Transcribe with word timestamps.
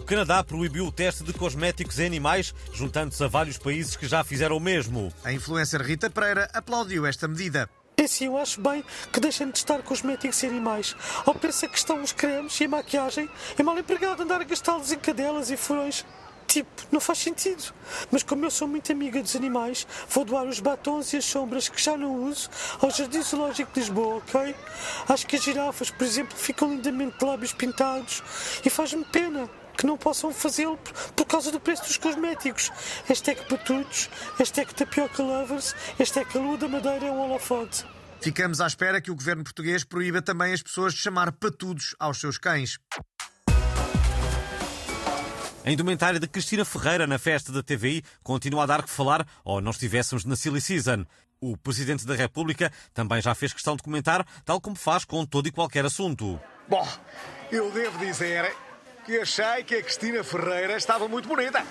Canadá 0.00 0.42
proibiu 0.42 0.86
o 0.86 0.92
teste 0.92 1.24
de 1.24 1.32
cosméticos 1.32 1.98
em 1.98 2.06
animais, 2.06 2.54
juntando-se 2.72 3.22
a 3.22 3.28
vários 3.28 3.58
países 3.58 3.96
que 3.96 4.06
já 4.06 4.24
fizeram 4.24 4.56
o 4.56 4.60
mesmo. 4.60 5.12
A 5.24 5.32
influencer 5.32 5.82
Rita 5.82 6.10
Pereira 6.10 6.48
aplaudiu 6.52 7.06
esta 7.06 7.28
medida. 7.28 7.68
É 7.96 8.08
sim, 8.08 8.26
eu 8.26 8.36
acho 8.36 8.60
bem 8.60 8.84
que 9.12 9.20
deixem 9.20 9.46
de 9.46 9.52
testar 9.52 9.80
cosméticos 9.82 10.42
em 10.42 10.48
animais. 10.48 10.96
Ao 11.24 11.34
pensa 11.34 11.68
que 11.68 11.78
estão 11.78 12.02
os 12.02 12.12
cremes 12.12 12.60
e 12.60 12.64
a 12.64 12.68
maquiagem, 12.68 13.30
é 13.56 13.62
mal 13.62 13.78
empregado 13.78 14.22
andar 14.22 14.40
a 14.40 14.44
gastá-los 14.44 14.90
em 14.90 14.98
cadelas 14.98 15.48
e 15.50 15.56
furões. 15.56 16.04
Tipo, 16.54 16.70
não 16.92 17.00
faz 17.00 17.18
sentido. 17.18 17.74
Mas 18.12 18.22
como 18.22 18.44
eu 18.44 18.50
sou 18.50 18.68
muito 18.68 18.92
amiga 18.92 19.20
dos 19.20 19.34
animais, 19.34 19.84
vou 20.08 20.24
doar 20.24 20.46
os 20.46 20.60
batons 20.60 21.12
e 21.12 21.16
as 21.16 21.24
sombras 21.24 21.68
que 21.68 21.82
já 21.82 21.96
não 21.96 22.14
uso 22.28 22.48
ao 22.80 22.92
Jardim 22.92 23.22
Zoológico 23.22 23.72
de 23.72 23.80
Lisboa, 23.80 24.18
ok? 24.18 24.54
Acho 25.08 25.26
que 25.26 25.34
as 25.34 25.42
girafas, 25.42 25.90
por 25.90 26.04
exemplo, 26.04 26.38
ficam 26.38 26.70
lindamente 26.70 27.18
de 27.18 27.24
lábios 27.24 27.52
pintados 27.52 28.22
e 28.64 28.70
faz-me 28.70 29.04
pena 29.06 29.50
que 29.76 29.84
não 29.84 29.96
possam 29.96 30.32
fazê-lo 30.32 30.78
por, 31.16 31.26
causa 31.26 31.50
do 31.50 31.58
preço 31.58 31.82
dos 31.82 31.96
cosméticos. 31.96 32.70
Hashtag 33.06 33.48
patudos, 33.48 34.08
hashtag 34.38 34.72
tapioca 34.72 35.24
lovers, 35.24 35.74
hashtag 35.98 36.38
a 36.38 36.40
lua 36.40 36.56
da 36.56 36.68
madeira 36.68 37.06
é 37.06 37.10
um 37.10 37.18
holofote. 37.18 37.84
Ficamos 38.20 38.60
à 38.60 38.68
espera 38.68 39.00
que 39.00 39.10
o 39.10 39.16
governo 39.16 39.42
português 39.42 39.82
proíba 39.82 40.22
também 40.22 40.52
as 40.52 40.62
pessoas 40.62 40.94
de 40.94 41.00
chamar 41.00 41.32
patudos 41.32 41.96
aos 41.98 42.20
seus 42.20 42.38
cães. 42.38 42.78
A 45.66 45.70
indumentária 45.70 46.20
de 46.20 46.28
Cristina 46.28 46.62
Ferreira 46.62 47.06
na 47.06 47.18
festa 47.18 47.50
da 47.50 47.62
TVI 47.62 48.04
continua 48.22 48.64
a 48.64 48.66
dar 48.66 48.82
que 48.82 48.90
falar 48.90 49.26
ou 49.42 49.62
não 49.62 49.70
estivéssemos 49.70 50.22
na 50.26 50.36
Silly 50.36 50.60
Season. 50.60 51.06
O 51.40 51.56
Presidente 51.56 52.06
da 52.06 52.14
República 52.14 52.70
também 52.92 53.22
já 53.22 53.34
fez 53.34 53.50
questão 53.50 53.74
de 53.74 53.82
comentar, 53.82 54.26
tal 54.44 54.60
como 54.60 54.76
faz 54.76 55.06
com 55.06 55.24
todo 55.24 55.48
e 55.48 55.50
qualquer 55.50 55.86
assunto. 55.86 56.38
Bom, 56.68 56.86
eu 57.50 57.70
devo 57.70 57.98
dizer 57.98 58.54
que 59.06 59.18
achei 59.18 59.64
que 59.64 59.76
a 59.76 59.82
Cristina 59.82 60.22
Ferreira 60.22 60.76
estava 60.76 61.08
muito 61.08 61.26
bonita. 61.26 61.64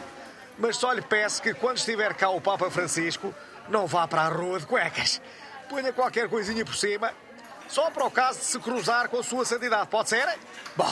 Mas 0.57 0.77
só 0.77 0.91
lhe 0.91 1.03
peço 1.03 1.39
que 1.39 1.53
quando 1.53 1.77
estiver 1.77 2.15
cá 2.15 2.31
o 2.31 2.41
Papa 2.41 2.71
Francisco, 2.71 3.31
não 3.69 3.85
vá 3.85 4.07
para 4.07 4.23
a 4.23 4.27
rua 4.27 4.59
de 4.59 4.65
cuecas. 4.65 5.21
Ponha 5.69 5.93
qualquer 5.93 6.27
coisinha 6.29 6.65
por 6.65 6.75
cima, 6.75 7.13
só 7.67 7.91
para 7.91 8.05
o 8.05 8.09
caso 8.09 8.39
de 8.39 8.45
se 8.45 8.57
cruzar 8.57 9.07
com 9.07 9.19
a 9.19 9.23
sua 9.23 9.45
santidade. 9.45 9.87
Pode 9.87 10.09
ser? 10.09 10.27
Bom, 10.75 10.91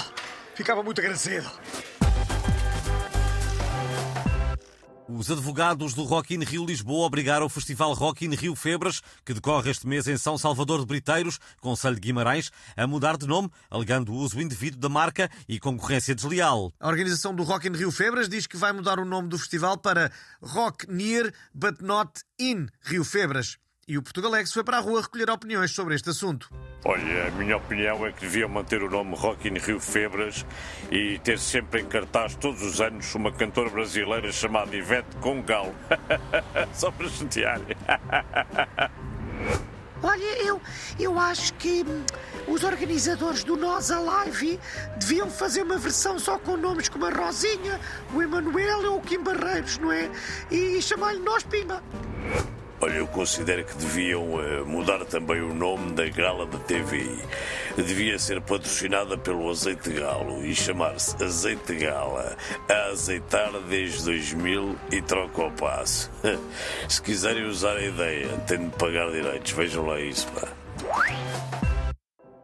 ficava 0.54 0.84
muito 0.84 1.02
agradecido. 1.02 1.50
Os 5.18 5.30
advogados 5.30 5.94
do 5.94 6.04
Rock 6.04 6.34
in 6.34 6.44
Rio 6.44 6.66
Lisboa 6.66 7.06
obrigaram 7.06 7.46
o 7.46 7.50
Festival 7.50 7.94
Rock 7.94 8.26
in 8.26 8.34
Rio 8.34 8.56
Febras, 8.56 9.02
que 9.26 9.34
decorre 9.34 9.70
este 9.70 9.86
mês 9.86 10.08
em 10.08 10.18
São 10.18 10.38
Salvador 10.38 10.80
de 10.80 10.86
Briteiros, 10.86 11.38
Conselho 11.60 11.96
de 11.96 12.02
Guimarães, 12.02 12.50
a 12.78 12.88
mudar 12.88 13.18
de 13.18 13.28
nome, 13.28 13.52
alegando 13.70 14.14
o 14.14 14.16
uso 14.16 14.40
indevido 14.40 14.78
da 14.78 14.88
marca 14.88 15.30
e 15.50 15.60
concorrência 15.60 16.16
desleal. 16.16 16.72
A 16.80 16.88
organização 16.88 17.36
do 17.36 17.44
Rock 17.44 17.68
in 17.68 17.74
Rio 17.74 17.92
Febras 17.92 18.30
diz 18.30 18.48
que 18.48 18.56
vai 18.56 18.72
mudar 18.72 19.00
o 19.00 19.06
nome 19.06 19.28
do 19.28 19.38
festival 19.38 19.78
para 19.78 20.12
Rock 20.42 20.90
Near 20.90 21.34
But 21.54 21.82
Not 21.82 22.22
In 22.40 22.68
Rio 22.82 23.04
Febras. 23.04 23.58
E 23.88 23.98
o 23.98 24.02
Portugalex 24.02 24.54
foi 24.54 24.64
para 24.64 24.78
a 24.78 24.82
rua 24.82 25.02
recolher 25.02 25.30
opiniões 25.30 25.72
sobre 25.72 25.94
este 25.94 26.10
assunto. 26.10 26.50
Olha, 26.84 27.28
a 27.28 27.32
minha 27.32 27.58
opinião 27.58 28.08
é 28.08 28.12
que 28.12 28.22
deviam 28.22 28.50
manter 28.50 28.82
o 28.82 28.90
nome 28.90 29.16
Rock 29.16 29.48
in 29.48 29.54
Rio 29.54 29.80
Febras 29.80 30.44
e 30.90 31.20
ter 31.20 31.38
sempre 31.38 31.82
em 31.82 31.86
cartaz 31.86 32.34
todos 32.36 32.64
os 32.64 32.82
anos 32.82 33.14
uma 33.14 33.32
cantora 33.32 33.70
brasileira 33.70 34.32
chamada 34.32 34.76
Ivete 34.76 35.16
Congal. 35.18 35.76
Só 36.74 36.90
para 36.90 37.08
chatear. 37.08 37.62
Olha, 40.02 40.44
eu, 40.44 40.60
eu 41.00 41.20
acho 41.20 41.54
que 41.54 41.86
hum, 41.88 42.04
os 42.48 42.64
organizadores 42.64 43.44
do 43.44 43.56
Nós 43.56 43.92
Alive 43.92 44.60
deviam 44.98 45.30
fazer 45.30 45.62
uma 45.62 45.78
versão 45.78 46.18
só 46.18 46.40
com 46.40 46.58
nomes 46.58 46.90
como 46.90 47.06
a 47.06 47.12
Rosinha, 47.12 47.80
o 48.12 48.20
Emanuel 48.20 48.94
ou 48.94 48.98
o 48.98 49.02
Kim 49.02 49.22
Barreiros, 49.22 49.78
não 49.78 49.92
é? 49.92 50.10
E 50.50 50.82
chamar-lhe 50.82 51.20
Nós 51.20 51.44
Pimba. 51.44 51.84
Olha, 52.84 52.94
eu 52.94 53.06
considero 53.06 53.64
que 53.64 53.76
deviam 53.76 54.42
eh, 54.42 54.64
mudar 54.64 55.06
também 55.06 55.40
o 55.40 55.54
nome 55.54 55.92
da 55.92 56.10
gala 56.10 56.48
da 56.48 56.58
TVI. 56.58 57.16
Devia 57.76 58.18
ser 58.18 58.42
patrocinada 58.42 59.16
pelo 59.16 59.48
Azeite 59.52 59.92
Galo 59.92 60.44
e 60.44 60.56
chamar-se 60.56 61.24
Azeite 61.24 61.76
Gala. 61.76 62.36
A 62.68 62.90
azeitar 62.90 63.52
desde 63.70 64.04
2000 64.06 64.76
e 64.92 65.00
troca 65.04 65.44
o 65.44 65.52
passo. 65.52 66.10
Se 66.90 67.00
quiserem 67.04 67.46
usar 67.46 67.78
a 67.78 67.86
ideia, 67.86 68.30
têm 68.48 68.68
de 68.68 68.76
pagar 68.76 69.12
direitos. 69.12 69.52
Vejam 69.52 69.86
lá 69.86 70.02
isso, 70.02 70.28
pá. 70.30 70.48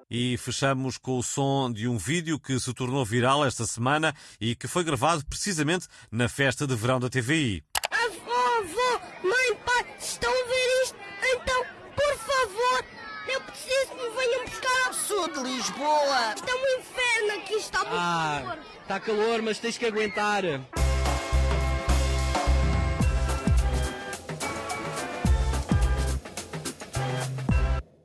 E 0.07 0.37
fechamos 0.37 0.99
com 0.99 1.17
o 1.17 1.23
som 1.23 1.71
de 1.71 1.87
um 1.87 1.97
vídeo 1.97 2.39
que 2.39 2.59
se 2.59 2.71
tornou 2.75 3.03
viral 3.03 3.43
esta 3.43 3.65
semana 3.65 4.13
e 4.39 4.55
que 4.55 4.67
foi 4.67 4.83
gravado 4.83 5.25
precisamente 5.25 5.87
na 6.11 6.29
festa 6.29 6.67
de 6.67 6.75
verão 6.75 6.99
da 6.99 7.09
TVI. 7.09 7.63
Ah, 17.89 18.57
está 18.81 18.99
calor, 18.99 19.41
mas 19.41 19.59
tens 19.59 19.77
que 19.77 19.85
aguentar. 19.85 20.43